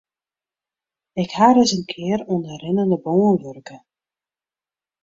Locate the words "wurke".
3.41-3.77